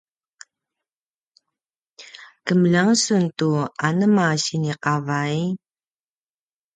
kemeljang 2.45 2.91
sun 3.03 3.23
tu 3.37 3.49
anema 3.87 4.25
sini 4.43 4.73
qavay? 4.83 5.35